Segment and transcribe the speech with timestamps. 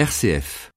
[0.00, 0.70] RCF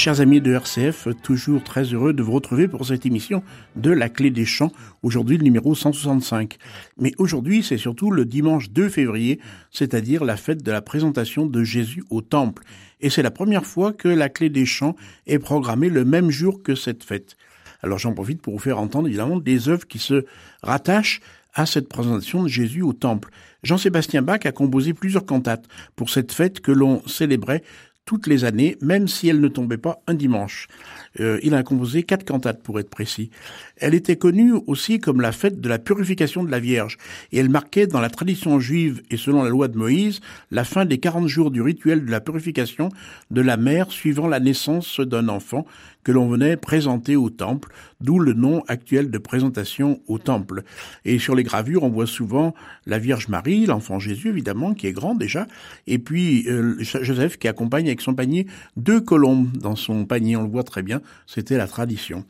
[0.00, 3.42] Chers amis de RCF, toujours très heureux de vous retrouver pour cette émission
[3.74, 4.70] de La Clé des Champs,
[5.02, 6.56] aujourd'hui le numéro 165.
[6.98, 9.40] Mais aujourd'hui, c'est surtout le dimanche 2 février,
[9.72, 12.62] c'est-à-dire la fête de la présentation de Jésus au Temple.
[13.00, 14.94] Et c'est la première fois que La Clé des Champs
[15.26, 17.36] est programmée le même jour que cette fête.
[17.82, 20.24] Alors j'en profite pour vous faire entendre évidemment des œuvres qui se
[20.62, 21.20] rattachent
[21.54, 23.30] à cette présentation de Jésus au Temple.
[23.64, 27.64] Jean-Sébastien Bach a composé plusieurs cantates pour cette fête que l'on célébrait
[28.08, 30.66] toutes les années, même si elle ne tombait pas un dimanche.
[31.20, 33.28] Euh, il a composé quatre cantates pour être précis.
[33.76, 36.96] Elle était connue aussi comme la fête de la purification de la Vierge,
[37.32, 40.86] et elle marquait dans la tradition juive et selon la loi de Moïse la fin
[40.86, 42.88] des quarante jours du rituel de la purification
[43.30, 45.66] de la mère suivant la naissance d'un enfant
[46.04, 50.62] que l'on venait présenter au temple, d'où le nom actuel de présentation au temple.
[51.04, 52.54] Et sur les gravures, on voit souvent
[52.86, 55.46] la Vierge Marie, l'enfant Jésus évidemment, qui est grand déjà,
[55.86, 60.42] et puis euh, Joseph qui accompagne avec son panier deux colombes dans son panier, on
[60.42, 62.24] le voit très bien, c'était la tradition.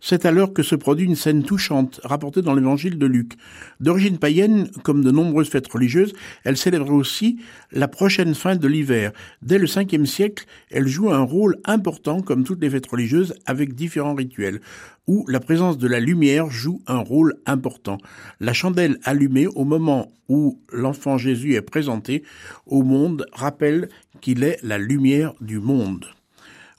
[0.00, 3.34] C'est alors que se produit une scène touchante, rapportée dans l'évangile de Luc.
[3.80, 6.12] D'origine païenne, comme de nombreuses fêtes religieuses,
[6.44, 7.38] elle célébrait aussi
[7.70, 9.12] la prochaine fin de l'hiver.
[9.42, 13.74] Dès le 5e siècle, elle joue un rôle important, comme toutes les fêtes religieuses, avec
[13.74, 14.60] différents rituels,
[15.06, 17.98] où la présence de la lumière joue un rôle important.
[18.40, 22.22] La chandelle allumée au moment où l'enfant Jésus est présenté
[22.66, 23.88] au monde rappelle
[24.20, 26.06] qu'il est la lumière du monde.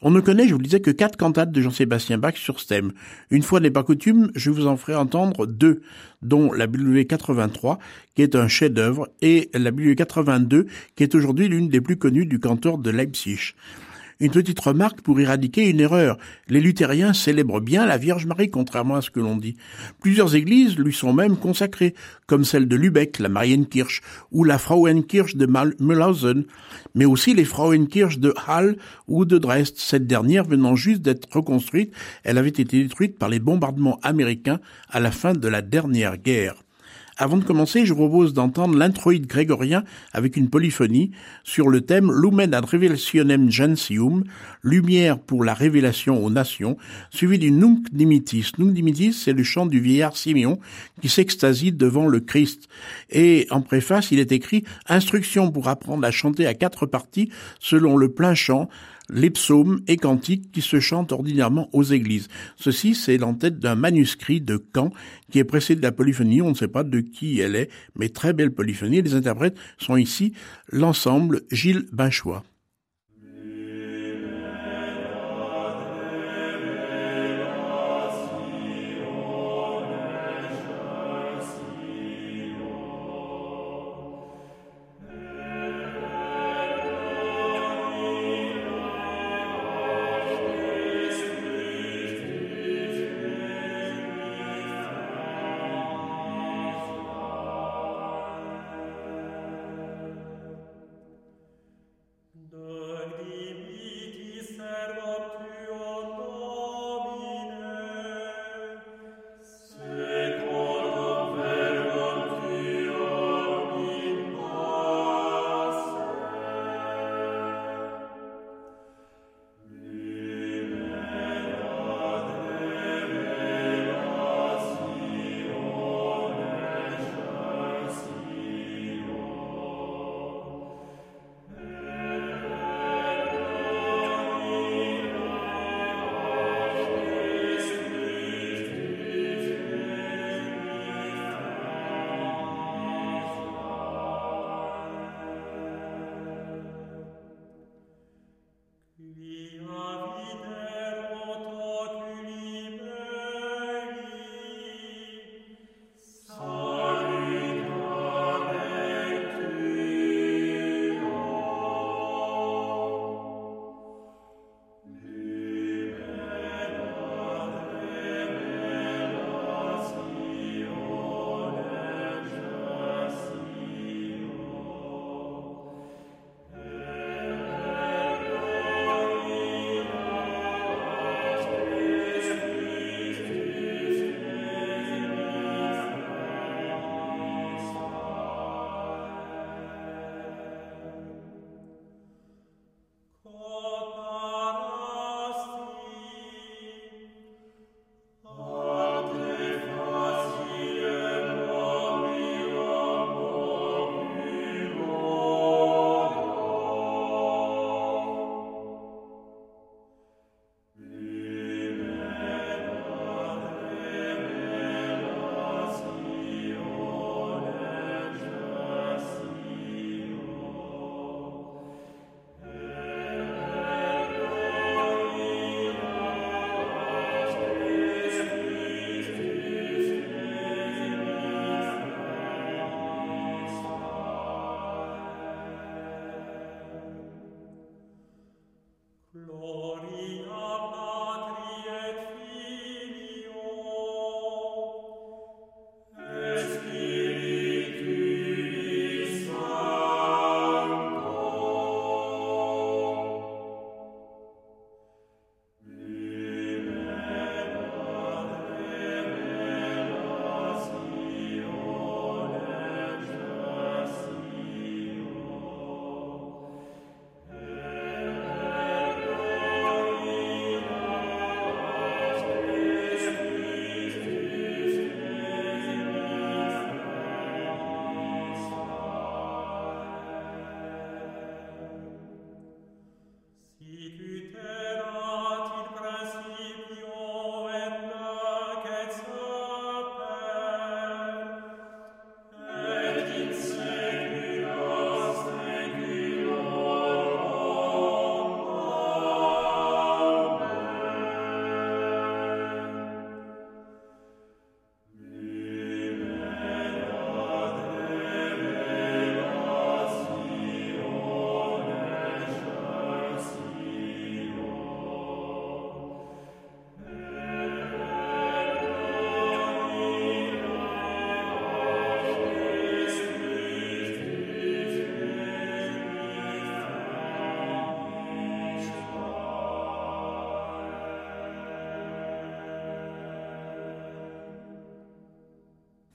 [0.05, 2.67] On ne connaît, je vous le disais, que quatre cantates de Jean-Sébastien Bach sur ce
[2.67, 2.91] thème.
[3.31, 5.81] Une fois n'est pas coutume, je vous en ferai entendre deux,
[6.21, 7.79] dont la Bible 83,
[8.13, 12.25] qui est un chef-d'œuvre, et la Bible 82, qui est aujourd'hui l'une des plus connues
[12.25, 13.53] du cantor de Leipzig.
[14.19, 16.17] Une petite remarque pour éradiquer une erreur.
[16.47, 19.55] Les luthériens célèbrent bien la Vierge Marie, contrairement à ce que l'on dit.
[20.01, 21.95] Plusieurs églises lui sont même consacrées,
[22.27, 24.01] comme celle de Lübeck, la Marienkirche,
[24.31, 25.47] ou la Frauenkirche de
[25.79, 26.45] Mühlhausen,
[26.95, 28.77] mais aussi les Frauenkirche de Halle
[29.07, 29.75] ou de Dresde.
[29.77, 31.93] Cette dernière venant juste d'être reconstruite,
[32.23, 34.59] elle avait été détruite par les bombardements américains
[34.89, 36.62] à la fin de la dernière guerre.
[37.17, 41.11] Avant de commencer, je vous propose d'entendre l'introïde grégorien avec une polyphonie
[41.43, 44.23] sur le thème Lumen ad revelationem gentium,
[44.63, 46.77] lumière pour la révélation aux nations,
[47.11, 48.53] suivi du Nunc Dimitis.
[48.57, 50.59] Nunc Dimitis, c'est le chant du vieillard Simeon
[51.01, 52.67] qui s'extasie devant le Christ.
[53.11, 57.95] Et en préface, il est écrit Instruction pour apprendre à chanter à quatre parties selon
[57.95, 58.69] le plein chant,
[59.09, 62.27] les psaumes et cantiques qui se chantent ordinairement aux églises.
[62.55, 64.91] Ceci, c'est l'entête d'un manuscrit de Caen
[65.31, 66.41] qui est précédé de la polyphonie.
[66.41, 69.01] On ne sait pas de qui elle est, mais très belle polyphonie.
[69.01, 70.33] Les interprètes sont ici
[70.71, 72.43] l'ensemble Gilles Binchois.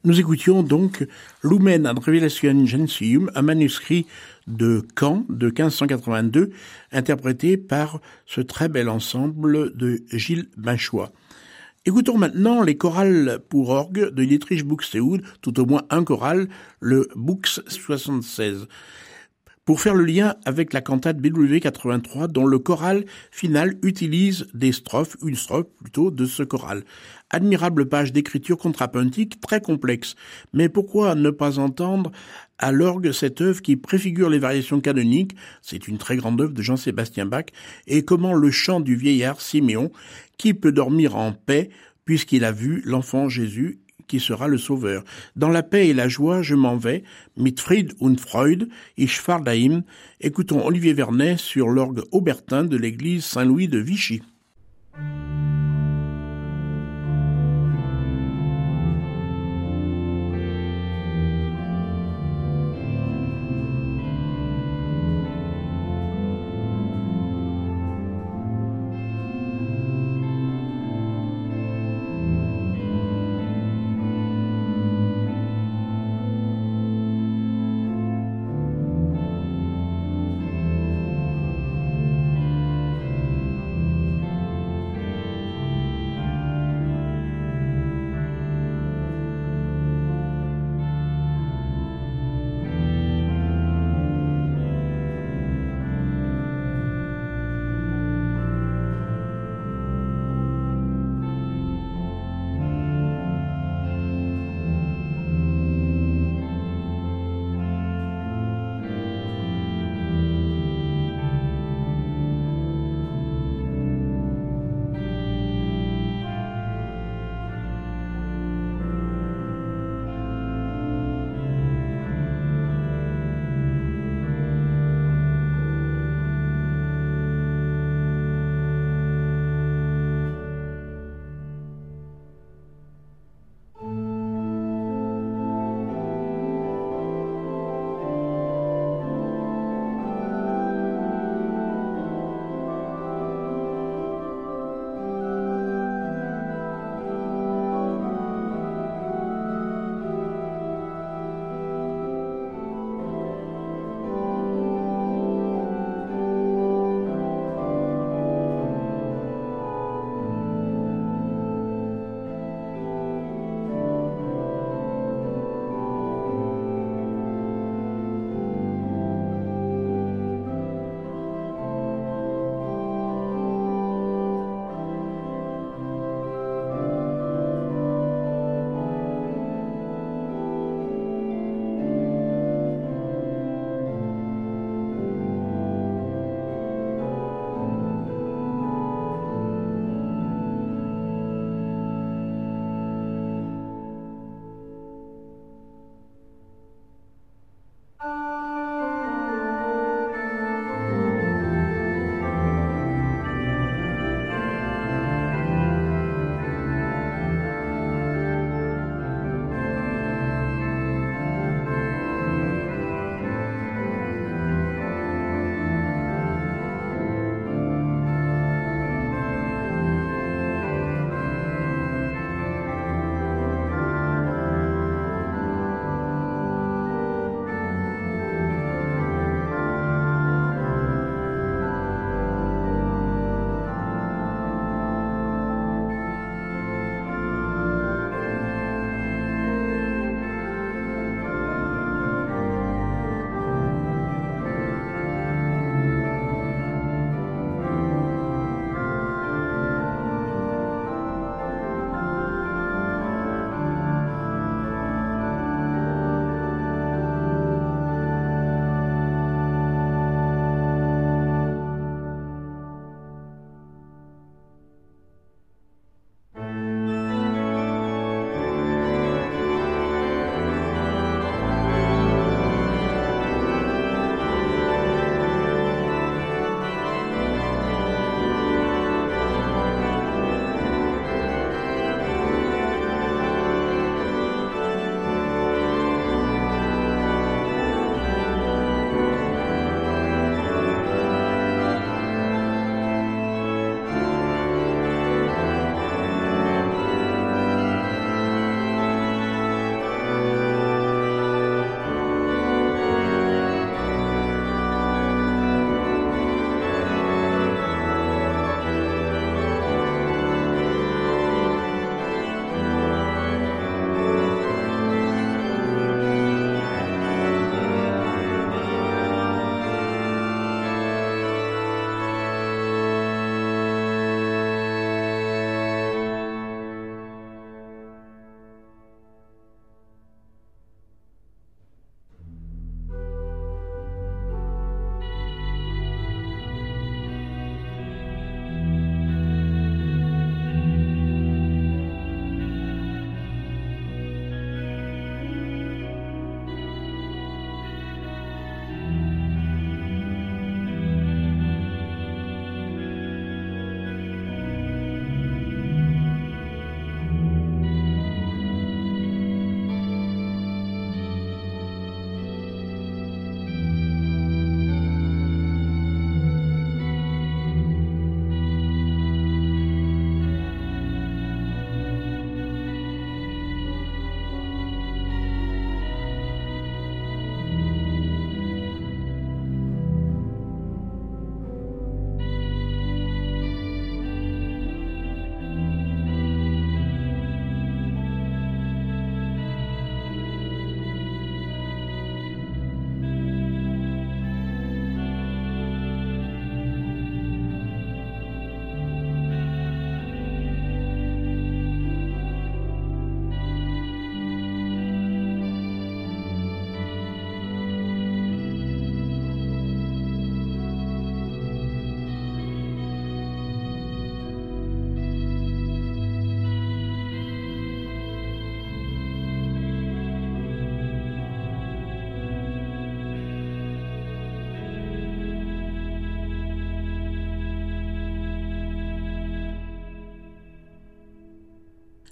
[0.05, 1.05] Nous écoutions donc
[1.43, 4.07] Lumen ad Revelation Gentium, un manuscrit
[4.47, 6.51] de Caen de 1582,
[6.93, 11.11] interprété par ce très bel ensemble de Gilles Bachois.
[11.85, 16.49] Écoutons maintenant les chorales pour orgue de Dietrich Buxtehude, tout au moins un choral,
[16.79, 18.69] le Bux 76
[19.69, 24.73] pour faire le lien avec la cantate BW 83 dont le choral final utilise des
[24.73, 26.85] strophes, une strophe plutôt, de ce choral.
[27.31, 30.15] Admirable page d'écriture contrapuntique très complexe.
[30.53, 32.11] Mais pourquoi ne pas entendre
[32.59, 36.63] à l'orgue cette œuvre qui préfigure les variations canoniques, c'est une très grande œuvre de
[36.63, 37.47] Jean-Sébastien Bach,
[37.87, 39.93] et comment le chant du vieillard Siméon,
[40.39, 41.71] qui peut dormir en paix
[42.05, 45.05] puisqu'il a vu l'enfant Jésus qui sera le Sauveur?
[45.37, 47.05] Dans la paix et la joie, je m'en vais,
[47.37, 49.83] mit Fried und Freud, ich fahr dahin.
[50.21, 54.23] Écoutons Olivier Vernet sur l'orgue aubertin de l'église Saint-Louis de Vichy.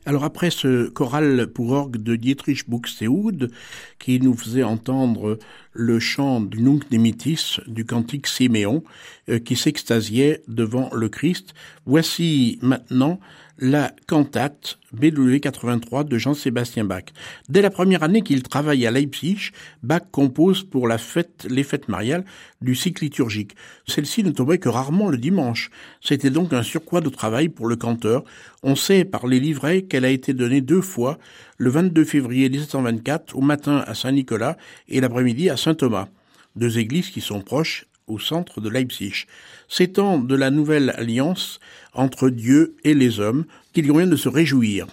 [0.07, 3.51] Alors après ce choral pour orgue de Dietrich Buxtehude,
[3.99, 5.37] qui nous faisait entendre
[5.77, 8.83] le chant du Nunc Dimittis, du cantique Siméon,
[9.29, 11.55] euh, qui s'extasiait devant le Christ,
[11.85, 13.21] voici maintenant
[13.59, 17.05] la cantate BW 83 de Jean-Sébastien Bach.
[17.49, 19.51] Dès la première année qu'il travaille à Leipzig,
[19.83, 22.25] Bach compose pour la fête, les fêtes mariales
[22.61, 23.57] du cycle liturgique.
[23.87, 25.71] Celle-ci ne tombait que rarement le dimanche.
[26.01, 28.25] C'était donc un surcroît de travail pour le canteur.
[28.63, 31.19] On sait par les livrets qu'elle a été donnée deux fois,
[31.59, 34.57] le 22 février 1724 au matin à Saint-Nicolas
[34.89, 36.09] et l'après-midi à Saint-Thomas.
[36.55, 39.27] Deux églises qui sont proches au centre de Leipzig.
[39.69, 41.59] C'est temps de la nouvelle alliance
[41.93, 44.87] entre Dieu et les hommes qu'il convient de se réjouir,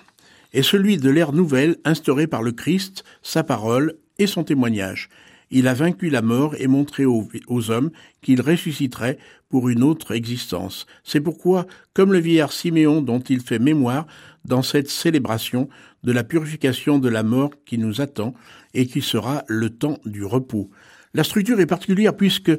[0.53, 5.09] et celui de l'ère nouvelle instaurée par le Christ, sa parole et son témoignage.
[5.51, 7.91] Il a vaincu la mort et montré aux, aux hommes
[8.23, 10.87] qu'il ressusciterait pour une autre existence.
[11.03, 14.07] C'est pourquoi, comme le vieillard Siméon dont il fait mémoire
[14.45, 15.69] dans cette célébration
[16.03, 18.33] de la purification de la mort qui nous attend
[18.73, 20.69] et qui sera le temps du repos.
[21.13, 22.51] La structure est particulière puisque,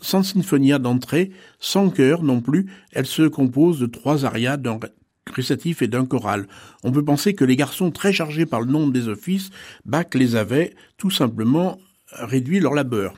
[0.00, 4.78] sans symphonia d'entrée, sans chœur non plus, elle se compose de trois arias d'un
[5.30, 6.46] récitatif et d'un choral.
[6.82, 9.50] On peut penser que les garçons très chargés par le nombre des offices,
[9.84, 11.78] Bach les avait tout simplement
[12.12, 13.14] réduit leur labeur.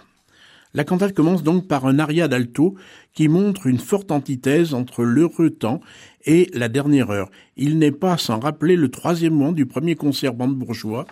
[0.75, 2.75] La cantate commence donc par un aria d'alto
[3.13, 5.81] qui montre une forte antithèse entre l'heureux temps
[6.25, 7.31] et la dernière heure.
[7.57, 11.07] Il n'est pas sans rappeler le troisième mois du premier concert bourgeois,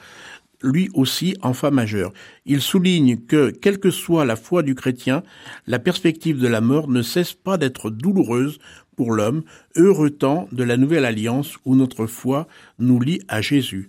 [0.62, 2.12] lui aussi en fa majeur.
[2.46, 5.22] Il souligne que, quelle que soit la foi du chrétien,
[5.66, 8.58] la perspective de la mort ne cesse pas d'être douloureuse
[8.96, 9.42] pour l'homme,
[9.76, 12.46] heureux temps de la nouvelle alliance où notre foi
[12.78, 13.88] nous lie à Jésus.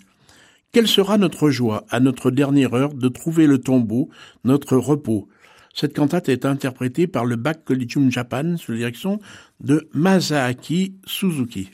[0.72, 4.10] Quelle sera notre joie, à notre dernière heure, de trouver le tombeau,
[4.46, 5.28] notre repos?
[5.74, 9.20] Cette cantate est interprétée par le Bach Collegium Japan sous la direction
[9.60, 11.70] de Masaaki Suzuki.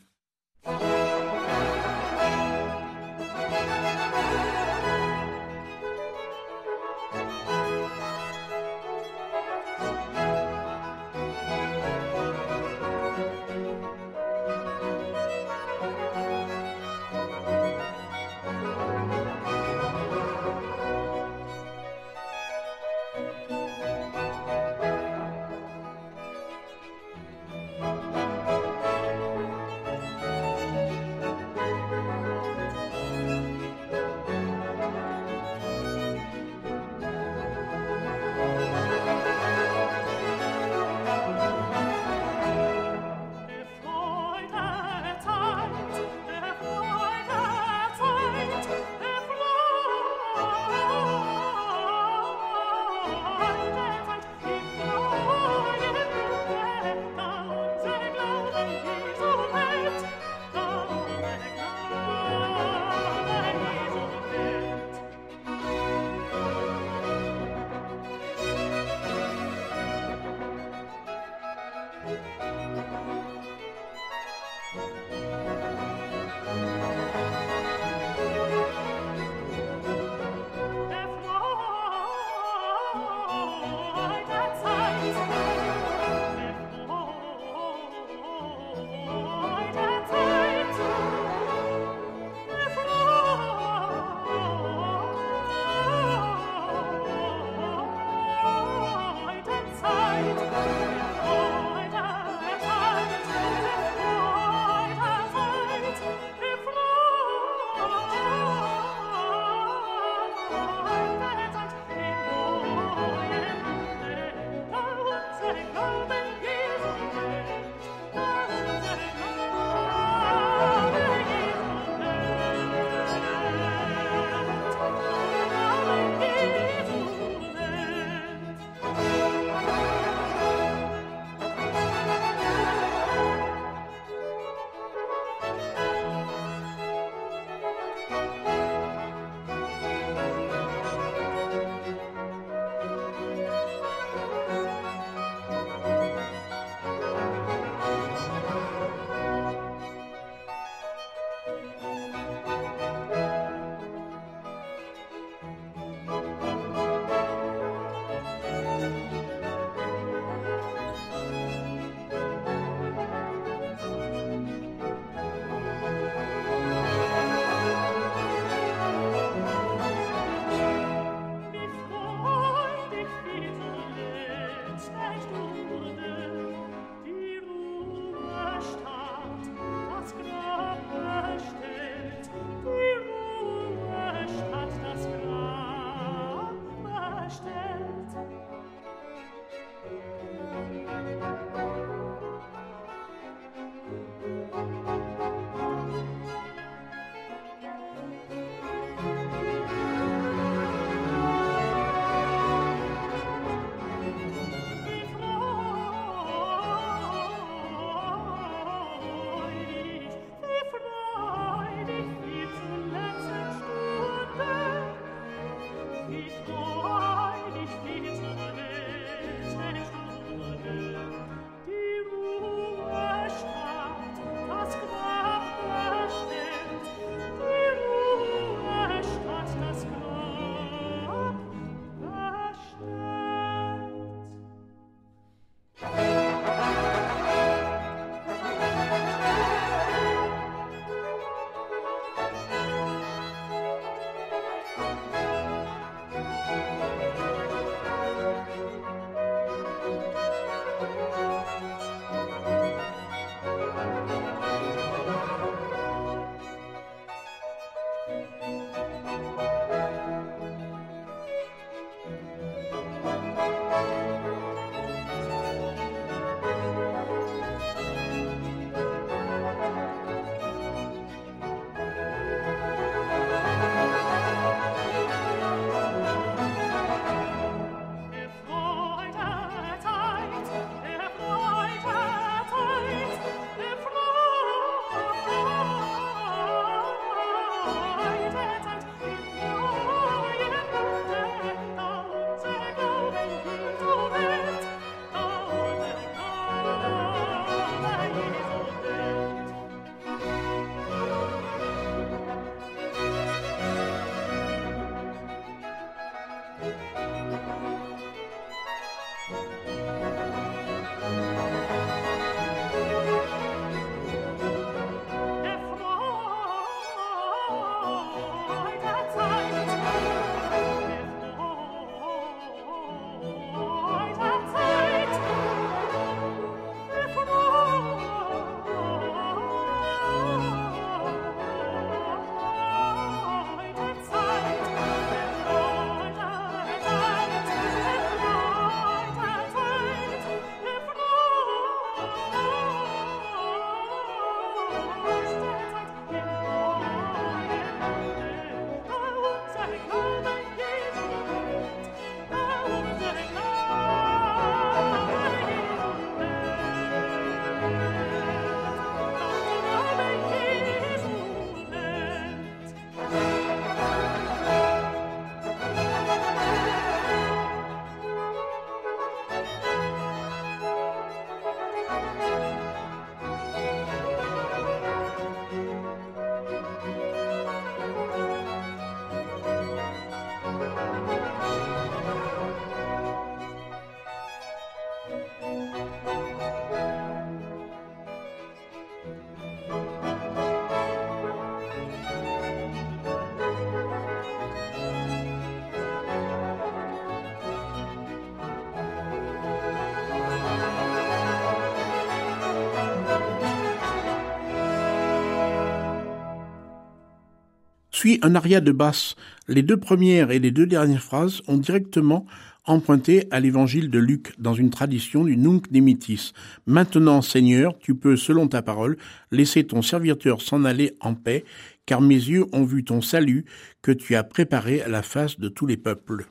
[408.07, 409.17] Suit un aria de basse.
[409.50, 412.25] Les deux premières et les deux dernières phrases ont directement
[412.63, 416.31] emprunté à l'évangile de Luc dans une tradition du Nunc Dimittis.
[416.67, 418.98] Maintenant, Seigneur, tu peux, selon ta parole,
[419.29, 421.43] laisser ton serviteur s'en aller en paix,
[421.85, 423.43] car mes yeux ont vu ton salut
[423.81, 426.27] que tu as préparé à la face de tous les peuples.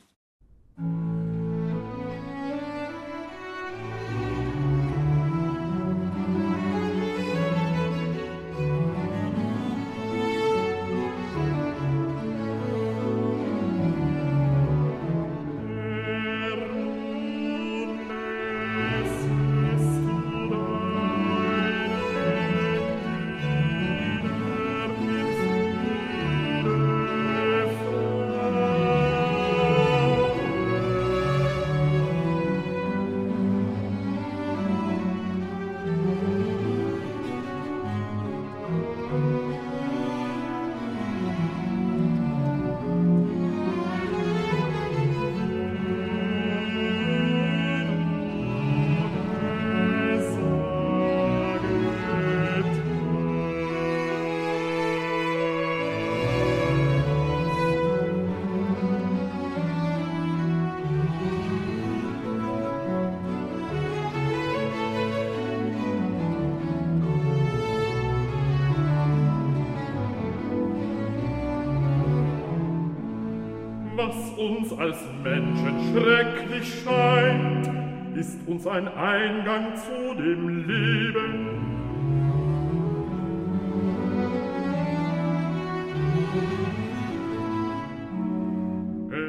[74.37, 77.71] Uns als Menschen schrecklich scheint,
[78.17, 81.77] ist uns ein Eingang zu dem Leben.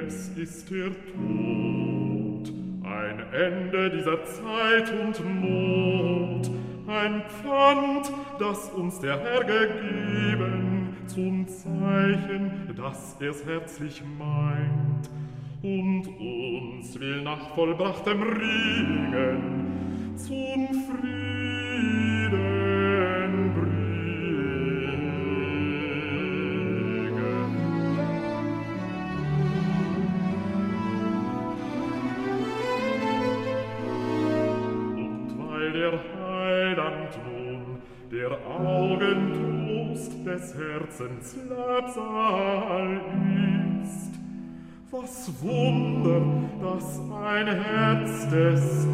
[0.08, 6.50] Es ist der Tod, ein Ende dieser Zeit und Not,
[6.88, 10.77] ein Pfand, das uns der Herr gegeben,
[11.08, 15.10] zum Zeichen, dass er's herzlich meint.
[15.64, 22.17] Und uns will nach vollbrachtem Ringen zum Frieden
[38.68, 43.02] der Augen Trost des Herzens Labsal
[43.84, 44.12] ist,
[44.92, 46.22] Was Wunder,
[46.62, 48.88] dass ein Herz des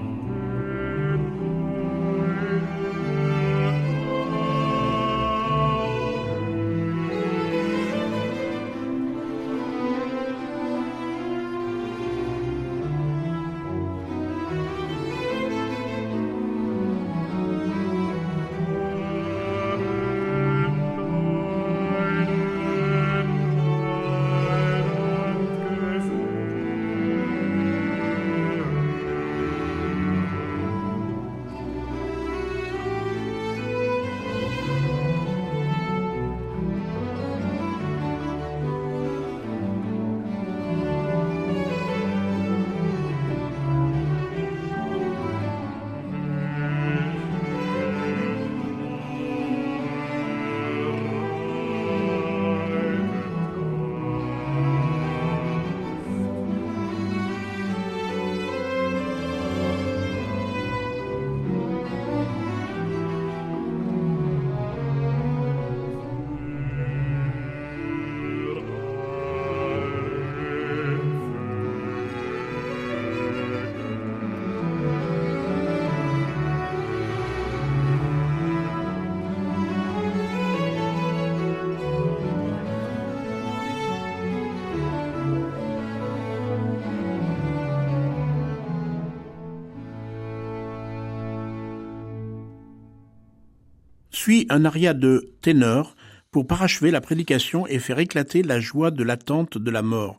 [94.25, 95.95] Suit un aria de ténor
[96.31, 100.19] pour parachever la prédication et faire éclater la joie de l'attente de la mort.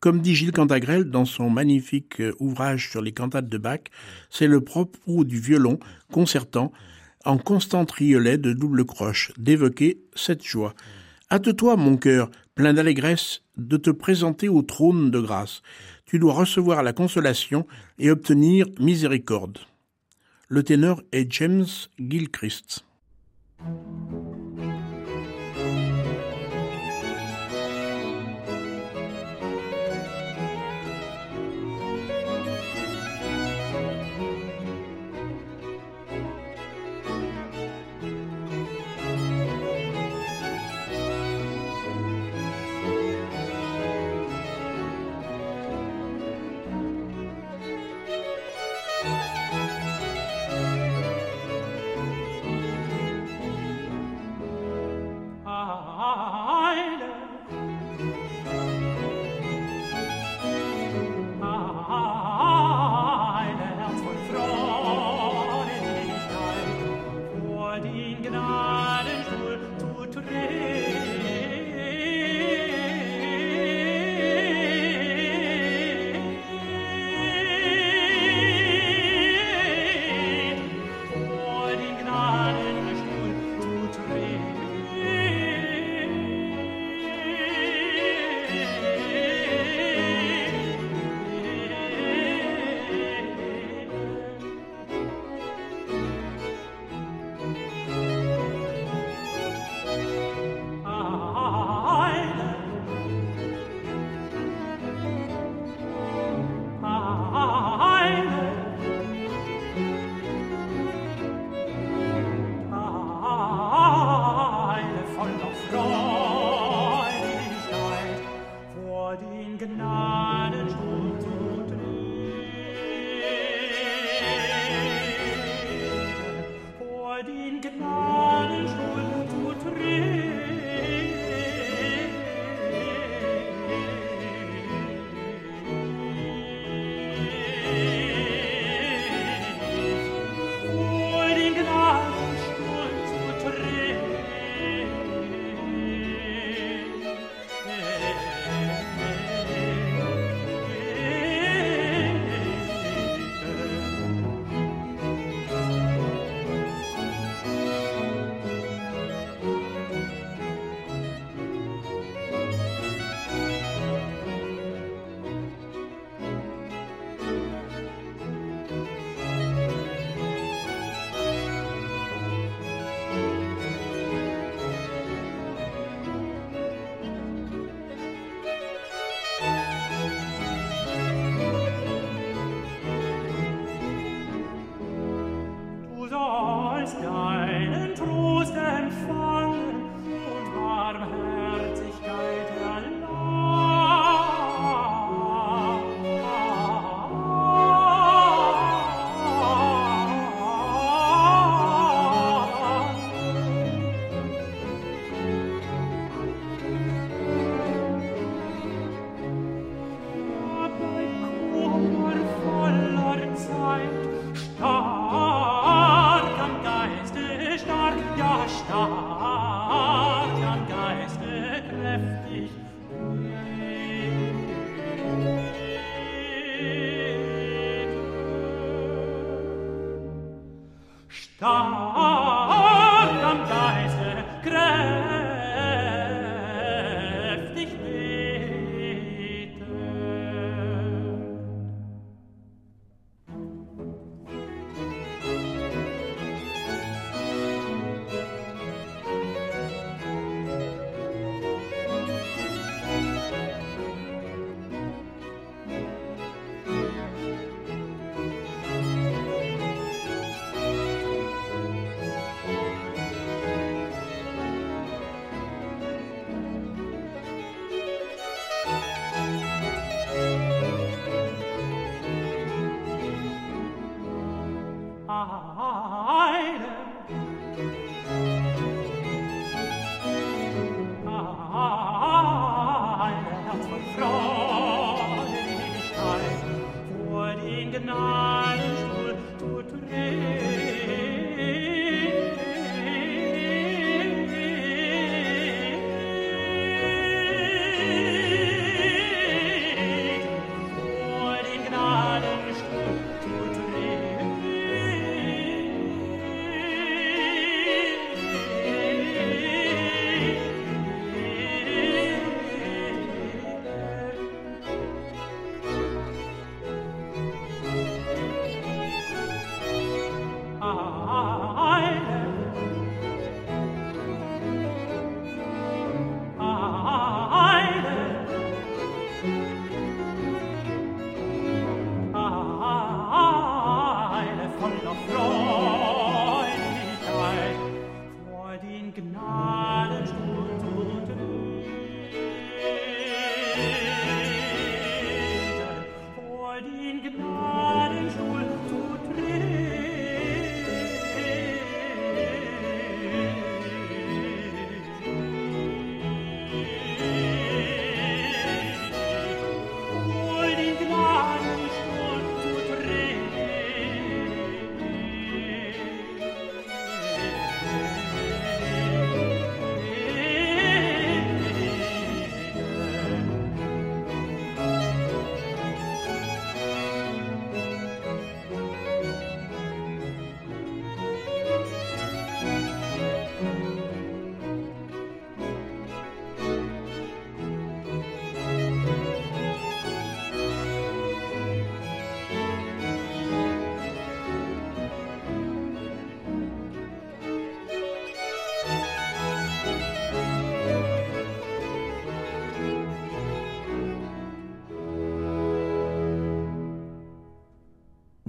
[0.00, 3.80] Comme dit Gilles Cantagrel dans son magnifique euh, ouvrage sur les cantates de Bach,
[4.30, 5.78] c'est le propos du violon
[6.10, 6.72] concertant
[7.26, 10.72] en constant triolet de double croche d'évoquer cette joie.
[11.30, 15.60] Hâte-toi, mon cœur, plein d'allégresse, de te présenter au trône de grâce.
[16.06, 17.66] Tu dois recevoir la consolation
[17.98, 19.58] et obtenir miséricorde.
[20.48, 21.66] Le ténor est James
[21.98, 22.86] Gilchrist.
[23.64, 24.21] Thank you.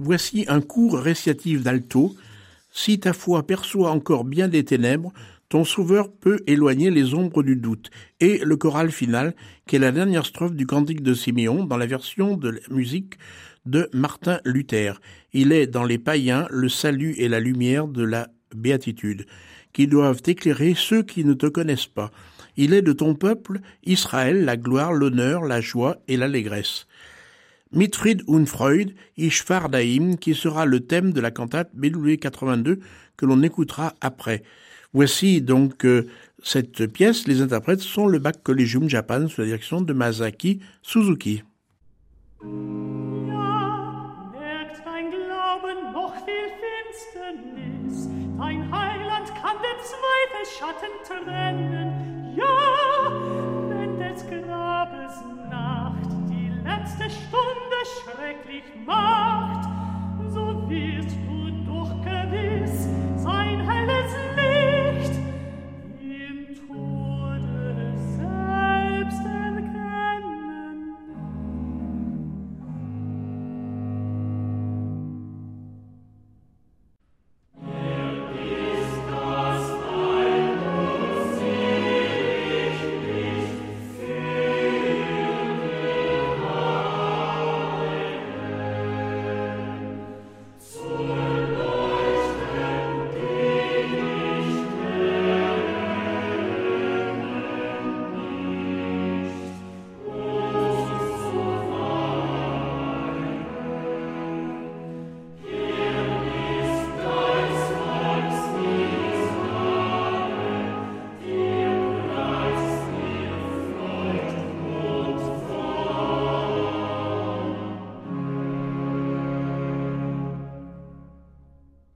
[0.04, 2.14] Voici un court réciatif d'alto.
[2.70, 5.14] Si ta foi perçoit encore bien des ténèbres,
[5.48, 7.90] ton sauveur peut éloigner les ombres du doute.
[8.20, 9.34] Et le choral final,
[9.66, 13.14] qui est la dernière strophe du cantique de Siméon dans la version de la musique
[13.64, 15.00] de Martin Luther.
[15.32, 19.24] Il est dans les païens le salut et la lumière de la béatitude,
[19.72, 22.10] qui doivent éclairer ceux qui ne te connaissent pas.
[22.58, 26.86] Il est de ton peuple, Israël, la gloire, l'honneur, la joie et l'allégresse.
[27.74, 32.78] Mitfried und Freud, Ich daim, qui sera le thème de la cantate BW 82
[33.16, 34.44] que l'on écoutera après.
[34.92, 36.06] Voici donc euh,
[36.42, 37.26] cette pièce.
[37.26, 41.42] Les interprètes sont le Bac Collegium Japan sous la direction de Masaki Suzuki.
[56.84, 59.70] letzte Stunde schrecklich macht,
[60.28, 62.63] so wirst du doch gewiss,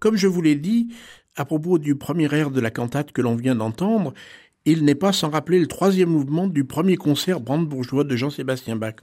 [0.09, 0.89] Comme je vous l'ai dit,
[1.37, 4.15] à propos du premier air de la cantate que l'on vient d'entendre,
[4.65, 8.95] il n'est pas sans rappeler le troisième mouvement du premier concert brandebourgeois de Jean-Sébastien Bach.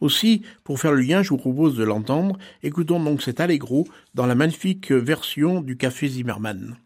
[0.00, 2.38] Aussi, pour faire le lien, je vous propose de l'entendre.
[2.62, 6.78] Écoutons donc cet allegro dans la magnifique version du Café Zimmermann.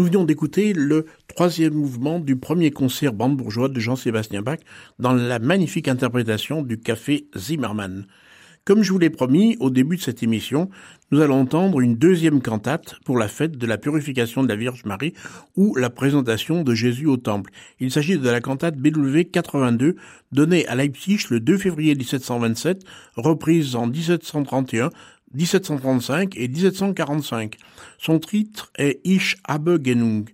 [0.00, 4.60] Nous venons d'écouter le troisième mouvement du premier concert bande bourgeois de Jean-Sébastien Bach
[4.98, 8.06] dans la magnifique interprétation du café Zimmermann.
[8.64, 10.70] Comme je vous l'ai promis au début de cette émission,
[11.10, 14.86] nous allons entendre une deuxième cantate pour la fête de la purification de la Vierge
[14.86, 15.12] Marie
[15.54, 17.50] ou la présentation de Jésus au Temple.
[17.78, 19.96] Il s'agit de la cantate BW 82
[20.32, 22.84] donnée à Leipzig le 2 février 1727,
[23.16, 24.90] reprise en 1731
[25.34, 27.56] 1735 et 1745.
[27.98, 30.30] Son titre est Ich habe genug.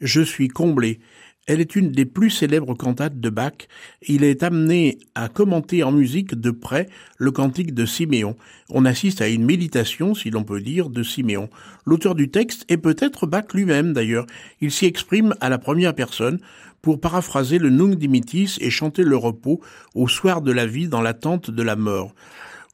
[0.00, 1.00] Je suis comblé.
[1.46, 3.66] Elle est une des plus célèbres cantates de Bach.
[4.06, 6.88] Il est amené à commenter en musique de près
[7.18, 8.36] le cantique de Siméon.
[8.68, 11.48] On assiste à une méditation, si l'on peut dire, de Siméon.
[11.86, 14.26] L'auteur du texte est peut-être Bach lui-même d'ailleurs.
[14.60, 16.38] Il s'y exprime à la première personne
[16.82, 19.60] pour paraphraser le Nunc Dimittis et chanter le repos
[19.94, 22.14] au soir de la vie dans l'attente de la mort.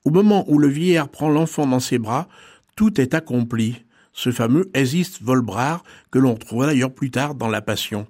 [0.07, 2.29] Au moment où le vieillard prend l'enfant dans ses bras,
[2.77, 3.83] tout est accompli.
[4.13, 5.83] Ce fameux Exist Volbrar
[6.13, 8.07] que l'on trouvera d'ailleurs plus tard dans la Passion.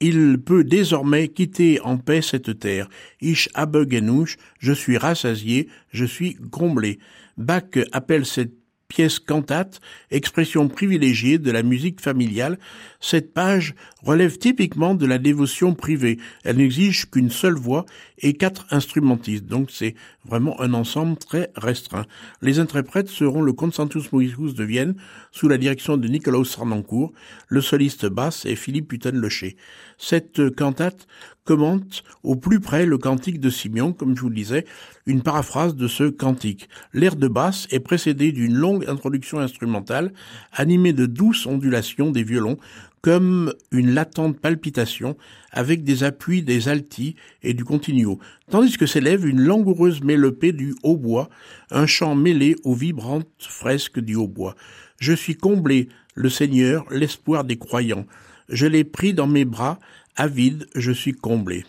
[0.00, 2.90] Il peut désormais quitter en paix cette terre.
[3.22, 6.98] Ich habe genug, je suis rassasié, je suis comblé.
[7.38, 7.62] Bach
[7.92, 8.52] appelle cette
[8.88, 12.58] pièce cantate, expression privilégiée de la musique familiale,
[13.00, 13.74] cette page
[14.06, 16.18] relève typiquement de la dévotion privée.
[16.44, 17.84] Elle n'exige qu'une seule voix
[18.18, 19.94] et quatre instrumentistes, donc c'est
[20.24, 22.06] vraiment un ensemble très restreint.
[22.40, 24.94] Les interprètes seront le Concertus Musicus de Vienne,
[25.32, 27.12] sous la direction de Nicolas Sarnancourt,
[27.48, 29.56] le soliste basse et Philippe Hutten-Lecher.
[29.98, 31.06] Cette cantate
[31.44, 34.66] commente au plus près le cantique de Simeon, comme je vous le disais,
[35.06, 36.68] une paraphrase de ce cantique.
[36.92, 40.12] L'air de basse est précédé d'une longue introduction instrumentale,
[40.52, 42.58] animée de douces ondulations des violons,
[43.06, 45.16] comme une latente palpitation,
[45.52, 48.18] avec des appuis des altis et du continuo,
[48.50, 51.28] tandis que s'élève une langoureuse mélopée du hautbois,
[51.70, 54.56] un chant mêlé aux vibrantes fresques du hautbois.
[54.98, 58.06] Je suis comblé, le Seigneur, l'espoir des croyants.
[58.48, 59.78] Je l'ai pris dans mes bras,
[60.16, 61.62] avide, je suis comblé.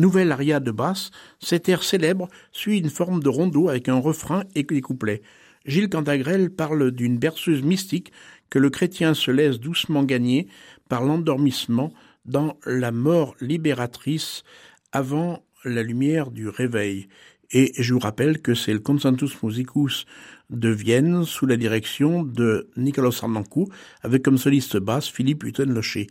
[0.00, 4.44] Nouvelle aria de basse, cet air célèbre suit une forme de rondeau avec un refrain
[4.54, 5.20] et des couplets.
[5.66, 8.10] Gilles Cantagrel parle d'une berceuse mystique
[8.48, 10.48] que le chrétien se laisse doucement gagner
[10.88, 11.92] par l'endormissement
[12.24, 14.42] dans la mort libératrice
[14.90, 17.08] avant la lumière du réveil.
[17.50, 20.06] Et je vous rappelle que c'est le Consentus Musicus
[20.48, 23.68] de Vienne sous la direction de Nicolas Sarnancou
[24.00, 26.06] avec comme soliste basse Philippe Hutten-Locher.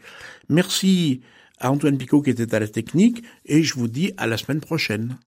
[0.48, 1.22] Merci
[1.60, 4.62] à Antoine Picot qui était à la technique, et je vous dis à la semaine
[4.62, 5.18] prochaine.